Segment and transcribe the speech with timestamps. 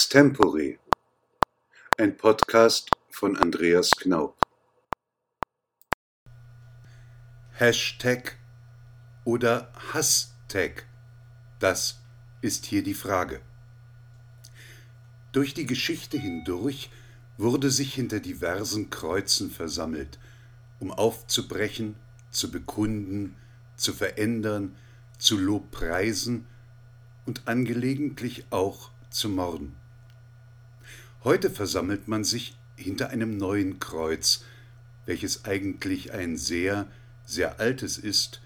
[0.00, 0.78] Extempore,
[1.98, 4.34] ein Podcast von Andreas Knaub.
[7.50, 8.38] Hashtag
[9.26, 10.86] oder Hashtag,
[11.58, 11.98] das
[12.40, 13.42] ist hier die Frage.
[15.32, 16.88] Durch die Geschichte hindurch
[17.36, 20.18] wurde sich hinter diversen Kreuzen versammelt,
[20.78, 21.94] um aufzubrechen,
[22.30, 23.36] zu bekunden,
[23.76, 24.74] zu verändern,
[25.18, 26.46] zu lobpreisen
[27.26, 29.76] und angelegentlich auch zu morden.
[31.22, 34.42] Heute versammelt man sich hinter einem neuen Kreuz,
[35.04, 36.86] welches eigentlich ein sehr,
[37.26, 38.40] sehr altes ist,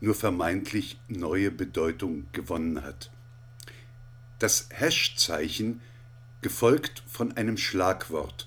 [0.00, 3.10] nur vermeintlich neue Bedeutung gewonnen hat.
[4.38, 5.80] Das Hash-Zeichen,
[6.42, 8.46] gefolgt von einem Schlagwort,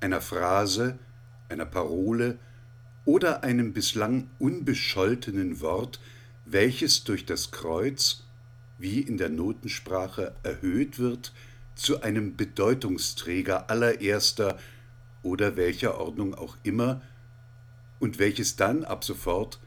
[0.00, 0.98] einer Phrase,
[1.48, 2.38] einer Parole
[3.04, 6.00] oder einem bislang unbescholtenen Wort,
[6.44, 8.24] welches durch das Kreuz,
[8.78, 11.32] wie in der Notensprache, erhöht wird
[11.74, 14.58] zu einem Bedeutungsträger allererster
[15.22, 17.00] oder welcher Ordnung auch immer
[18.00, 19.60] und welches dann ab sofort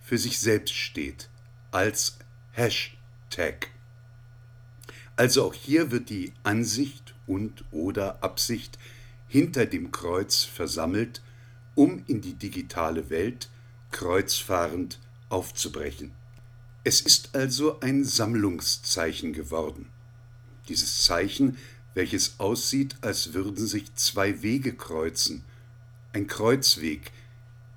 [0.00, 1.28] für sich selbst steht,
[1.70, 2.18] als
[2.52, 3.68] Hashtag.
[5.16, 8.78] Also auch hier wird die Ansicht und oder Absicht
[9.28, 11.22] hinter dem Kreuz versammelt,
[11.74, 13.50] um in die digitale Welt
[13.90, 16.12] kreuzfahrend aufzubrechen.
[16.84, 19.90] Es ist also ein Sammlungszeichen geworden.
[20.68, 21.56] Dieses Zeichen,
[21.94, 25.44] welches aussieht, als würden sich zwei Wege kreuzen,
[26.12, 27.12] ein Kreuzweg,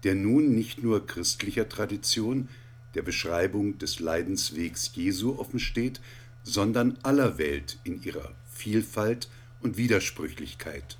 [0.04, 2.50] der nun nicht nur christlicher Tradition,
[2.96, 6.02] der Beschreibung des Leidenswegs Jesu offensteht,
[6.44, 9.30] sondern aller Welt in ihrer Vielfalt
[9.62, 10.98] und Widersprüchlichkeit.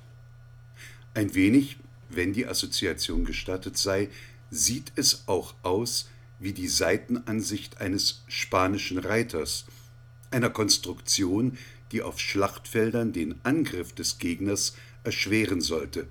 [1.14, 4.08] Ein wenig, wenn die Assoziation gestattet sei,
[4.50, 6.08] sieht es auch aus
[6.38, 9.66] wie die Seitenansicht eines spanischen Reiters,
[10.30, 11.58] einer Konstruktion,
[11.92, 16.08] die auf Schlachtfeldern den Angriff des Gegners erschweren sollte,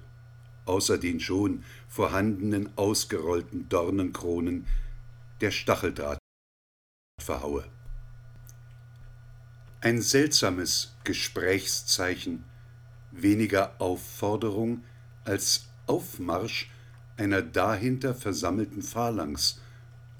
[0.65, 4.65] außer den schon vorhandenen ausgerollten Dornenkronen
[5.41, 6.19] der Stacheldraht
[7.21, 7.65] verhaue.
[9.81, 12.43] Ein seltsames Gesprächszeichen,
[13.11, 14.83] weniger Aufforderung
[15.23, 16.69] als Aufmarsch
[17.17, 19.59] einer dahinter versammelten Phalanx,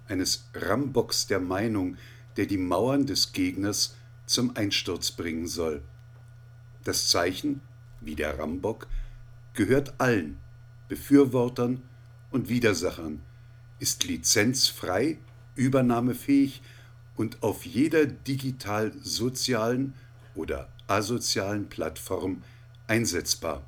[0.07, 1.97] eines Rambocks der Meinung,
[2.37, 3.95] der die Mauern des Gegners
[4.29, 5.81] zum Einsturz bringen soll.
[6.83, 7.61] Das Zeichen,
[7.99, 8.87] wie der Rambock,
[9.53, 10.37] gehört allen,
[10.87, 11.81] Befürwortern
[12.31, 13.23] und Widersachern,
[13.79, 15.17] ist lizenzfrei,
[15.55, 16.61] übernahmefähig
[17.15, 19.93] und auf jeder digital-sozialen
[20.35, 22.43] oder asozialen Plattform
[22.87, 23.63] einsetzbar.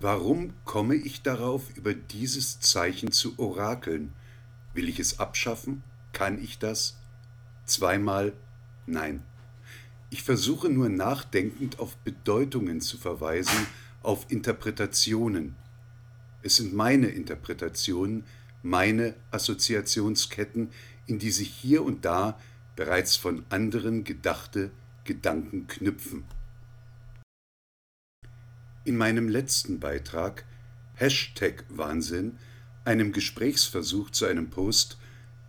[0.00, 4.12] Warum komme ich darauf, über dieses Zeichen zu orakeln?
[4.74, 5.82] Will ich es abschaffen?
[6.12, 6.98] Kann ich das?
[7.66, 8.32] Zweimal
[8.86, 9.22] Nein.
[10.10, 13.66] Ich versuche nur nachdenkend auf Bedeutungen zu verweisen,
[14.02, 15.54] auf Interpretationen.
[16.42, 18.24] Es sind meine Interpretationen,
[18.62, 20.70] meine Assoziationsketten,
[21.06, 22.38] in die sich hier und da
[22.76, 24.70] bereits von anderen gedachte
[25.04, 26.24] Gedanken knüpfen.
[28.84, 30.44] In meinem letzten Beitrag
[30.94, 32.38] Hashtag Wahnsinn,
[32.84, 34.98] einem Gesprächsversuch zu einem Post,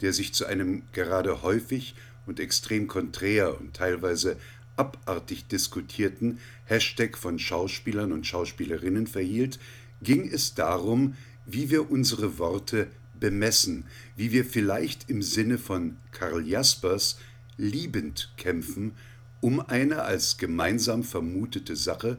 [0.02, 1.96] der sich zu einem gerade häufig
[2.26, 4.38] und extrem konträr und teilweise
[4.76, 9.60] abartig diskutierten Hashtag von Schauspielern und Schauspielerinnen verhielt,
[10.02, 11.16] ging es darum,
[11.46, 12.88] wie wir unsere Worte
[13.20, 17.18] bemessen, wie wir vielleicht im Sinne von Karl Jaspers
[17.58, 18.94] liebend kämpfen,
[19.42, 22.18] um eine als gemeinsam vermutete Sache,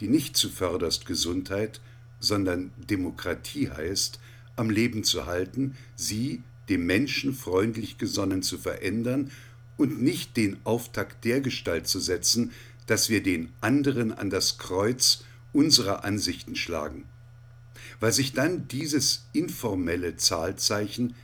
[0.00, 1.80] die nicht zuvörderst Gesundheit,
[2.20, 4.20] sondern Demokratie heißt,
[4.56, 9.30] am Leben zu halten, sie dem Menschen freundlich gesonnen zu verändern
[9.76, 12.52] und nicht den Auftakt dergestalt zu setzen,
[12.86, 17.04] dass wir den anderen an das Kreuz unserer Ansichten schlagen,
[17.98, 21.14] weil sich dann dieses informelle Zahlzeichen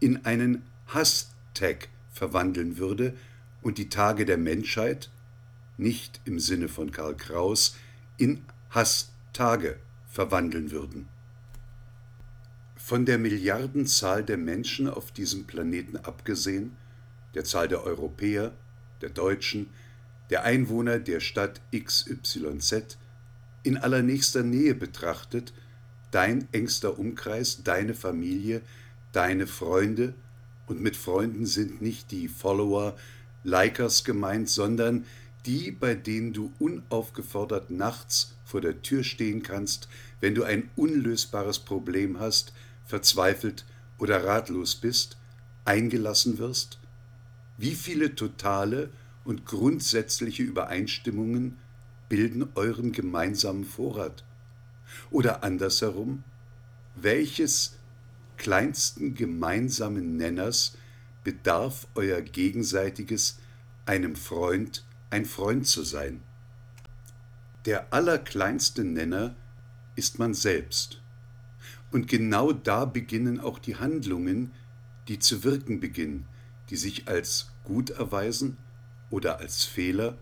[0.00, 0.62] in einen
[0.92, 3.14] Hashtag verwandeln würde
[3.60, 5.10] und die Tage der Menschheit,
[5.78, 7.76] nicht im Sinne von Karl Kraus,
[8.18, 9.78] in Hasstage
[10.08, 11.08] verwandeln würden.
[12.84, 16.76] Von der Milliardenzahl der Menschen auf diesem Planeten abgesehen,
[17.32, 18.52] der Zahl der Europäer,
[19.00, 19.68] der Deutschen,
[20.30, 22.98] der Einwohner der Stadt XYZ,
[23.62, 25.54] in allernächster Nähe betrachtet,
[26.10, 28.62] dein engster Umkreis, deine Familie,
[29.12, 30.12] deine Freunde,
[30.66, 32.96] und mit Freunden sind nicht die Follower,
[33.44, 35.06] Likers gemeint, sondern
[35.46, 39.88] die, bei denen du unaufgefordert nachts vor der Tür stehen kannst,
[40.20, 42.52] wenn du ein unlösbares Problem hast,
[42.92, 43.64] verzweifelt
[43.96, 45.16] oder ratlos bist,
[45.64, 46.78] eingelassen wirst?
[47.56, 48.90] Wie viele totale
[49.24, 51.56] und grundsätzliche Übereinstimmungen
[52.10, 54.26] bilden euren gemeinsamen Vorrat?
[55.10, 56.22] Oder andersherum,
[56.94, 57.78] welches
[58.36, 60.76] kleinsten gemeinsamen Nenners
[61.24, 63.38] bedarf euer gegenseitiges,
[63.86, 66.22] einem Freund ein Freund zu sein?
[67.64, 69.34] Der allerkleinste Nenner
[69.96, 71.01] ist man selbst.
[71.92, 74.50] Und genau da beginnen auch die Handlungen,
[75.08, 76.26] die zu wirken beginnen,
[76.70, 78.56] die sich als gut erweisen
[79.10, 80.18] oder als Fehler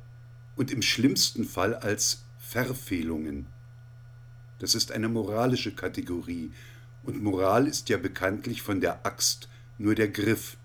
[0.57, 3.47] und im schlimmsten Fall als Verfehlungen.
[4.59, 6.51] Das ist eine moralische Kategorie,
[7.03, 10.59] und Moral ist ja bekanntlich von der Axt nur der Griff.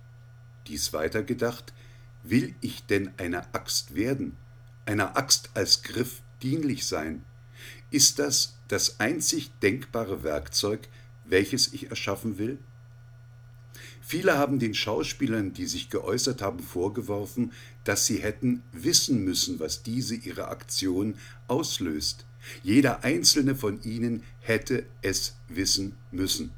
[0.68, 1.74] Dies weitergedacht,
[2.24, 4.36] will ich denn eine Axt werden,
[4.86, 7.24] einer Axt als Griff dienlich sein?
[7.96, 10.90] Ist das das einzig denkbare Werkzeug,
[11.24, 12.58] welches ich erschaffen will?
[14.02, 17.54] Viele haben den Schauspielern, die sich geäußert haben, vorgeworfen,
[17.86, 21.16] dass sie hätten wissen müssen, was diese ihre Aktion
[21.48, 22.26] auslöst.
[22.64, 26.52] Jeder einzelne von ihnen hätte es wissen müssen.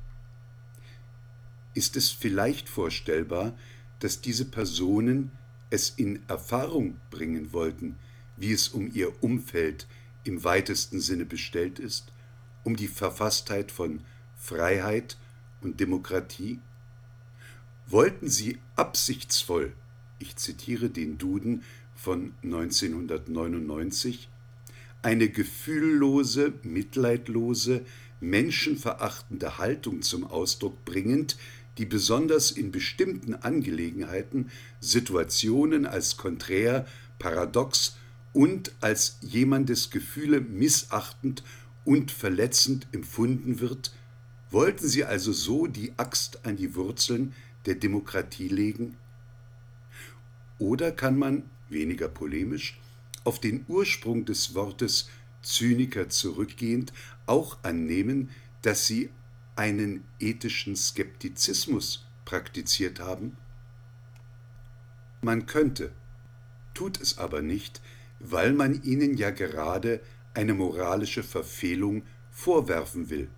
[1.76, 3.56] Ist es vielleicht vorstellbar,
[4.00, 5.30] dass diese Personen
[5.70, 7.96] es in Erfahrung bringen wollten,
[8.38, 9.86] wie es um ihr Umfeld
[10.28, 12.12] im weitesten Sinne bestellt ist,
[12.64, 14.02] um die Verfasstheit von
[14.36, 15.18] Freiheit
[15.62, 16.60] und Demokratie?
[17.90, 19.74] wollten sie absichtsvoll,
[20.20, 21.64] ich zitiere den Duden
[21.96, 24.30] von 1999,
[25.02, 27.86] eine gefühllose, mitleidlose,
[28.20, 31.38] menschenverachtende Haltung zum Ausdruck bringend,
[31.78, 36.86] die besonders in bestimmten Angelegenheiten, Situationen als konträr,
[37.20, 37.96] paradox
[38.34, 41.44] und als jemandes Gefühle missachtend
[41.86, 43.94] und verletzend empfunden wird,
[44.52, 47.34] wollten sie also so die Axt an die Wurzeln
[47.66, 48.98] der Demokratie legen?
[50.60, 52.80] Oder kann man, weniger polemisch,
[53.24, 55.10] auf den Ursprung des Wortes
[55.42, 56.94] Zyniker zurückgehend
[57.26, 58.30] auch annehmen,
[58.62, 59.10] dass sie
[59.56, 63.38] einen ethischen Skeptizismus praktiziert haben?
[65.22, 65.92] Man könnte,
[66.74, 67.82] tut es aber nicht,
[68.20, 70.02] weil man ihnen ja gerade
[70.34, 73.30] eine moralische Verfehlung vorwerfen will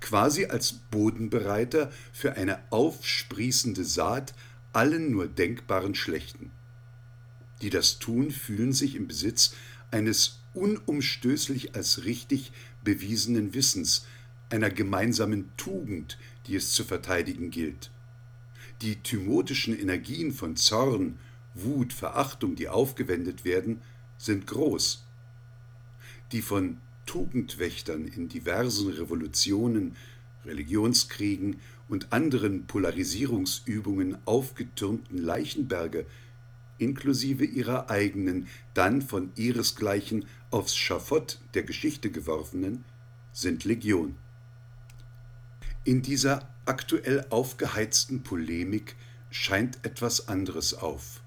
[0.00, 4.34] quasi als Bodenbereiter für eine aufsprießende Saat
[4.72, 6.50] allen nur denkbaren Schlechten.
[7.62, 9.54] Die das tun, fühlen sich im Besitz
[9.90, 12.52] eines unumstößlich als richtig
[12.84, 14.06] bewiesenen Wissens,
[14.50, 17.90] einer gemeinsamen Tugend, die es zu verteidigen gilt.
[18.82, 21.18] Die thymotischen Energien von Zorn,
[21.54, 23.80] Wut, Verachtung, die aufgewendet werden,
[24.18, 25.04] sind groß.
[26.32, 29.96] Die von Tugendwächtern in diversen Revolutionen,
[30.44, 36.06] Religionskriegen und anderen Polarisierungsübungen aufgetürmten Leichenberge,
[36.78, 42.84] inklusive ihrer eigenen, dann von ihresgleichen aufs Schafott der Geschichte geworfenen,
[43.32, 44.16] sind Legion.
[45.84, 48.96] In dieser aktuell aufgeheizten Polemik
[49.30, 51.22] scheint etwas anderes auf.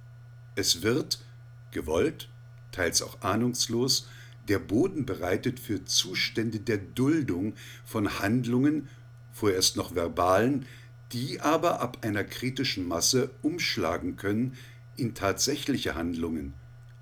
[0.55, 1.23] Es wird,
[1.71, 2.29] gewollt,
[2.71, 4.07] teils auch ahnungslos,
[4.49, 7.53] der Boden bereitet für Zustände der Duldung
[7.85, 8.89] von Handlungen,
[9.31, 10.65] vorerst noch verbalen,
[11.11, 14.57] die aber ab einer kritischen Masse umschlagen können
[14.97, 16.53] in tatsächliche Handlungen,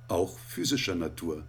[0.08, 1.44] auch physischer Natur.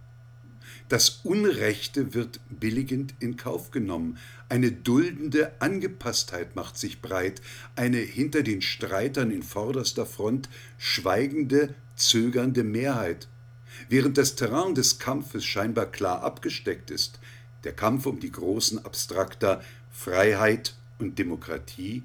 [0.87, 7.41] Das Unrechte wird billigend in Kauf genommen, eine duldende Angepasstheit macht sich breit,
[7.75, 13.27] eine hinter den Streitern in vorderster Front schweigende, zögernde Mehrheit–
[13.87, 17.19] Während das Terrain des Kampfes scheinbar klar abgesteckt ist,
[17.63, 19.61] der Kampf um die großen Abstrakter
[19.91, 22.03] Freiheit und Demokratie,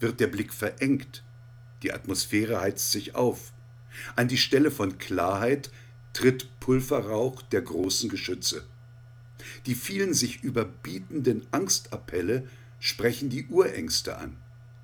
[0.00, 1.22] wird der Blick verengt,
[1.82, 3.52] die Atmosphäre heizt sich auf.
[4.14, 5.70] An die Stelle von Klarheit
[6.12, 8.64] tritt Pulverrauch der großen Geschütze.
[9.66, 12.48] Die vielen sich überbietenden Angstappelle
[12.80, 14.36] sprechen die Urängste an.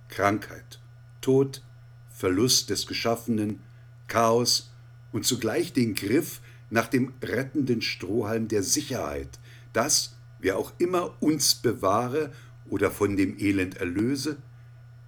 [0.08, 0.80] Krankheit,
[1.20, 1.62] Tod,
[2.10, 3.60] Verlust des Geschaffenen,
[4.08, 4.71] Chaos,
[5.12, 6.40] und zugleich den Griff
[6.70, 9.38] nach dem rettenden Strohhalm der Sicherheit,
[9.72, 12.32] das, wer auch immer uns bewahre
[12.68, 14.38] oder von dem Elend erlöse,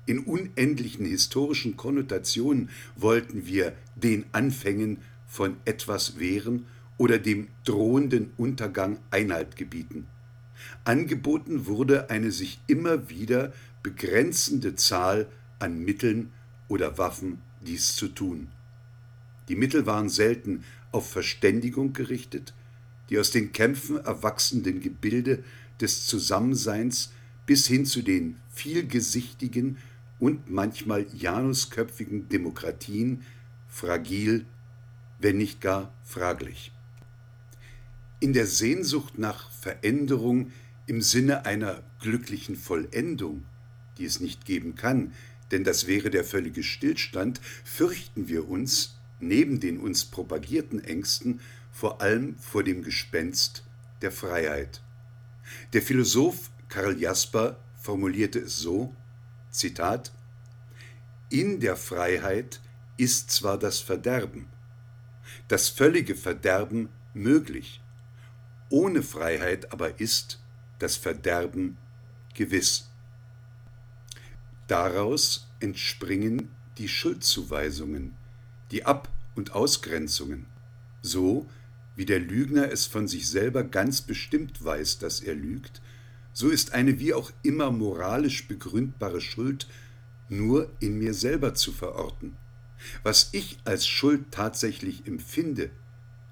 [0.06, 6.66] in unendlichen historischen Konnotationen wollten wir den Anfängen von etwas wehren
[6.98, 10.06] oder dem drohenden Untergang Einhalt gebieten.
[10.84, 15.26] Angeboten wurde eine sich immer wieder begrenzende Zahl
[15.58, 16.32] an Mitteln
[16.68, 18.48] oder Waffen, dies zu tun.
[19.48, 22.54] Die Mittel waren selten auf Verständigung gerichtet,
[23.10, 25.44] die aus den Kämpfen erwachsenden Gebilde
[25.80, 27.12] des Zusammenseins
[27.46, 29.78] bis hin zu den vielgesichtigen
[30.18, 33.22] und manchmal janusköpfigen Demokratien
[33.68, 34.46] fragil
[35.24, 36.70] wenn nicht gar fraglich.
[38.20, 40.52] In der Sehnsucht nach Veränderung
[40.86, 43.44] im Sinne einer glücklichen Vollendung,
[43.96, 45.12] die es nicht geben kann,
[45.50, 51.40] denn das wäre der völlige Stillstand, fürchten wir uns, neben den uns propagierten Ängsten,
[51.70, 53.64] vor allem vor dem Gespenst
[54.02, 54.82] der Freiheit.
[55.72, 58.94] Der Philosoph Karl Jasper formulierte es so,
[59.50, 60.12] Zitat,
[61.30, 62.60] In der Freiheit
[62.96, 64.46] ist zwar das Verderben,
[65.48, 67.80] das völlige Verderben möglich,
[68.70, 70.40] ohne Freiheit aber ist
[70.78, 71.76] das Verderben
[72.34, 72.90] gewiss.
[74.66, 78.16] Daraus entspringen die Schuldzuweisungen,
[78.70, 80.46] die Ab- und Ausgrenzungen,
[81.02, 81.46] so
[81.96, 85.80] wie der Lügner es von sich selber ganz bestimmt weiß, dass er lügt,
[86.32, 89.68] so ist eine wie auch immer moralisch begründbare Schuld
[90.28, 92.36] nur in mir selber zu verorten.
[93.02, 95.70] Was ich als Schuld tatsächlich empfinde,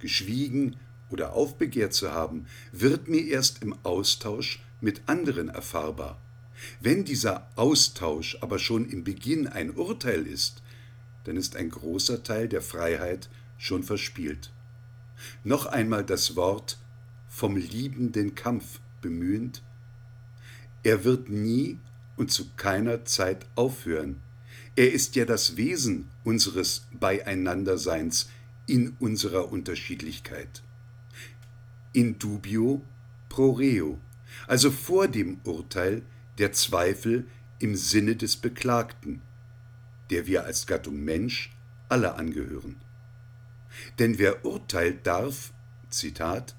[0.00, 0.76] geschwiegen
[1.10, 6.20] oder aufbegehrt zu haben, wird mir erst im Austausch mit anderen erfahrbar.
[6.80, 10.61] Wenn dieser Austausch aber schon im Beginn ein Urteil ist,
[11.24, 14.52] dann ist ein großer Teil der Freiheit schon verspielt.
[15.44, 16.78] Noch einmal das Wort
[17.28, 19.62] vom liebenden Kampf bemühend.
[20.82, 21.78] Er wird nie
[22.16, 24.20] und zu keiner Zeit aufhören.
[24.76, 28.30] Er ist ja das Wesen unseres Beieinanderseins
[28.66, 30.62] in unserer Unterschiedlichkeit.
[31.92, 32.82] In dubio
[33.28, 33.98] pro reo,
[34.46, 36.02] also vor dem Urteil
[36.38, 37.26] der Zweifel
[37.58, 39.20] im Sinne des Beklagten,
[40.12, 41.50] der wir als Gattung Mensch
[41.88, 42.76] alle angehören.
[43.98, 45.52] Denn wer urteilt darf,
[45.88, 46.54] Zitat,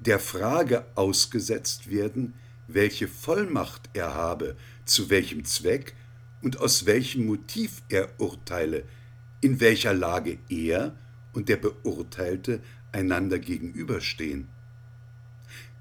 [0.00, 2.34] der Frage ausgesetzt werden,
[2.66, 5.94] welche Vollmacht er habe, zu welchem Zweck
[6.42, 8.82] und aus welchem Motiv er urteile,
[9.40, 10.96] in welcher Lage er
[11.32, 14.48] und der Beurteilte einander gegenüberstehen.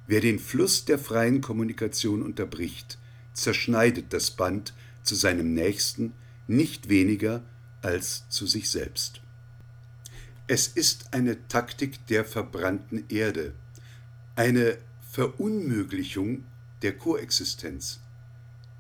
[0.05, 2.99] Wer den Fluss der freien Kommunikation unterbricht,
[3.33, 6.13] zerschneidet das Band zu seinem Nächsten
[6.47, 7.43] nicht weniger
[7.81, 9.21] als zu sich selbst.
[10.47, 13.53] Es ist eine Taktik der verbrannten Erde,
[14.35, 14.77] eine
[15.09, 16.43] Verunmöglichung
[16.81, 17.99] der Koexistenz.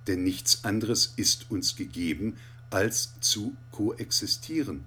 [0.07, 2.37] Denn nichts anderes ist uns gegeben,
[2.69, 4.83] als zu koexistieren.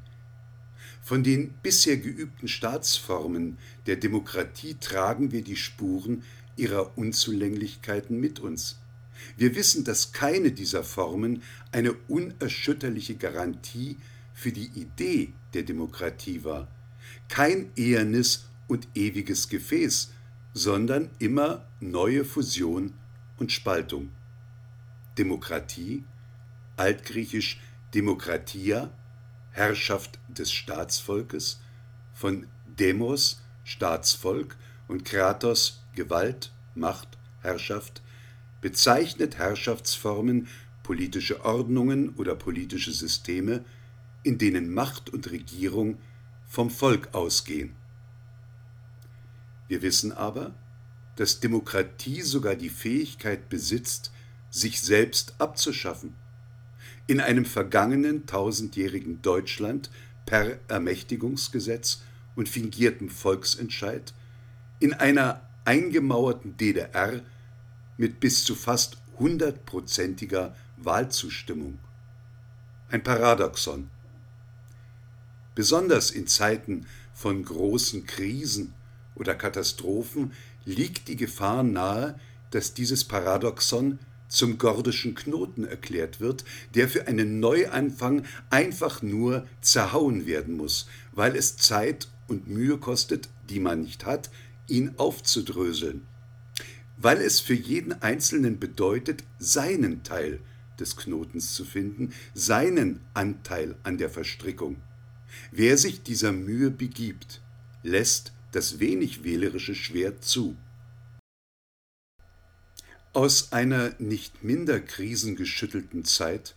[1.03, 6.25] Von den bisher geübten Staatsformen der Demokratie tragen wir die Spuren
[6.57, 8.81] ihrer Unzulänglichkeiten mit uns.
[9.37, 11.43] Wir wissen, dass keine dieser Formen
[11.73, 13.97] eine unerschütterliche Garantie
[14.35, 16.69] für die Idee der Demokratie war,
[17.29, 20.13] kein ehernes und ewiges Gefäß,
[20.53, 22.95] sondern immer neue Fusion
[23.39, 24.11] und Spaltung.
[25.19, 26.05] Demokratie,
[26.77, 27.61] altgriechisch
[27.95, 28.91] Demokratia,
[29.53, 31.61] Herrschaft des Staatsvolkes,
[32.13, 34.57] von Demos, Staatsvolk
[34.89, 38.03] und Kratos, Gewalt, Macht, Herrschaft,
[38.67, 40.49] bezeichnet Herrschaftsformen,
[40.83, 43.65] politische Ordnungen oder politische Systeme,
[44.25, 45.99] in denen Macht und Regierung
[46.49, 47.77] vom Volk ausgehen.
[49.69, 50.53] Wir wissen aber,
[51.15, 54.11] dass Demokratie sogar die Fähigkeit besitzt,
[54.51, 56.17] sich selbst abzuschaffen.
[57.07, 59.93] In einem vergangenen tausendjährigen Deutschland
[60.25, 62.03] per Ermächtigungsgesetz
[62.35, 64.13] und fingiertem Volksentscheid,
[64.81, 67.23] in einer eingemauerten DDR
[67.97, 71.79] mit bis zu fast hundertprozentiger Wahlzustimmung.
[72.91, 73.91] Ein Paradoxon.
[75.55, 78.75] Besonders in Zeiten von großen Krisen
[79.15, 80.33] oder Katastrophen
[80.65, 83.99] liegt die Gefahr nahe, dass dieses Paradoxon
[84.29, 91.37] zum gordischen Knoten erklärt wird, der für einen Neuanfang einfach nur zerhauen werden muss, weil
[91.37, 94.31] es Zeit und Mühe kostet, die man nicht hat,
[94.69, 96.07] ihn aufzudröseln,
[96.97, 100.41] weil es für jeden Einzelnen bedeutet, seinen Teil
[100.79, 104.77] des Knotens zu finden, seinen Anteil an der Verstrickung.
[105.51, 107.43] Wer sich dieser Mühe begibt,
[107.83, 110.57] lässt das wenig wählerische Schwert zu.
[113.13, 116.55] Aus einer nicht minder krisengeschüttelten Zeit,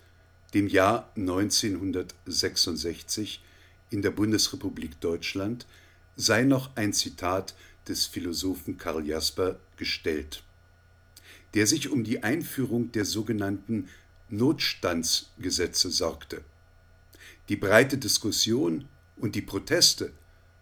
[0.53, 3.41] dem Jahr 1966
[3.89, 5.65] in der Bundesrepublik Deutschland,
[6.15, 7.55] sei noch ein Zitat
[7.89, 10.43] des Philosophen Karl Jasper gestellt,
[11.53, 13.89] der sich um die Einführung der sogenannten
[14.29, 16.43] Notstandsgesetze sorgte.
[17.49, 18.85] Die breite Diskussion
[19.17, 20.11] und die Proteste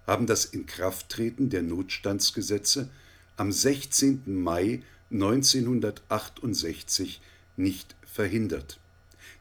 [0.07, 2.89] haben das Inkrafttreten der Notstandsgesetze
[3.36, 4.41] am 16.
[4.41, 4.81] Mai
[5.12, 7.22] 1968
[7.57, 8.79] nicht verhindert.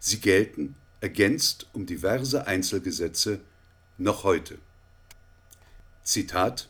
[0.00, 3.40] Sie gelten, ergänzt um diverse Einzelgesetze,
[3.96, 4.58] noch heute.
[6.02, 6.68] Zitat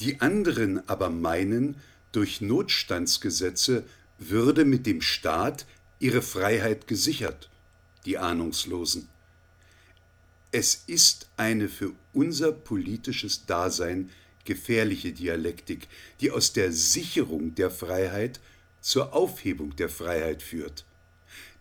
[0.00, 1.76] Die anderen aber meinen,
[2.12, 3.84] durch Notstandsgesetze
[4.18, 5.66] würde mit dem Staat
[5.98, 7.50] ihre Freiheit gesichert,
[8.04, 9.08] die Ahnungslosen.
[10.52, 14.10] Es ist eine für unser politisches Dasein
[14.44, 15.88] gefährliche Dialektik,
[16.20, 18.40] die aus der Sicherung der Freiheit
[18.80, 20.84] zur Aufhebung der Freiheit führt.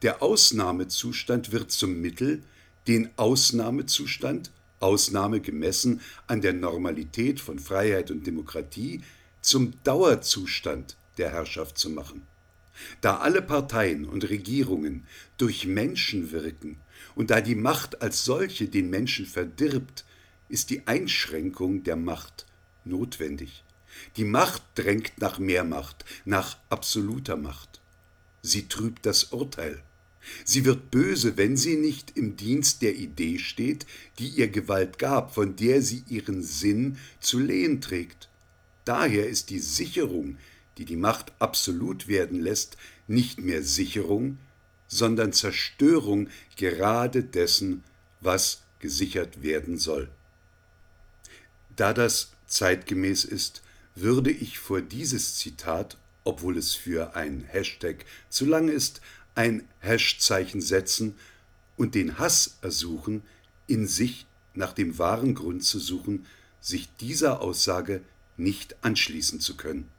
[0.02, 2.44] Der Ausnahmezustand wird zum Mittel,
[2.88, 9.02] den Ausnahmezustand, Ausnahme gemessen an der Normalität von Freiheit und Demokratie,
[9.42, 12.24] zum Dauerzustand der Herrschaft zu machen.
[13.02, 15.06] Da alle Parteien und Regierungen
[15.38, 16.78] durch Menschen wirken
[17.16, 20.04] und da die Macht als solche den Menschen verdirbt,
[20.50, 22.46] ist die Einschränkung der Macht
[22.84, 23.64] notwendig.
[24.18, 27.82] Die Macht drängt nach mehr Macht, nach absoluter Macht.
[28.42, 29.82] Sie trübt das Urteil.
[30.44, 33.86] Sie wird böse, wenn sie nicht im Dienst der Idee steht,
[34.20, 38.30] die ihr Gewalt gab, von der sie ihren Sinn zu lehen trägt.
[38.86, 40.38] Daher ist die Sicherung,
[40.78, 42.78] die die Macht absolut werden lässt,
[43.08, 44.38] nicht mehr Sicherung,
[44.88, 47.84] sondern Zerstörung gerade dessen,
[48.22, 50.10] was gesichert werden soll.
[51.76, 53.62] Da das zeitgemäß ist,
[53.96, 59.02] würde ich vor dieses Zitat, obwohl es für ein Hashtag zu lang ist,
[59.36, 61.16] ein Hashzeichen setzen
[61.78, 63.22] und den Hass ersuchen,
[63.68, 66.26] in sich nach dem wahren Grund zu suchen,
[66.62, 68.02] sich dieser Aussage
[68.38, 69.90] nicht anschließen zu können.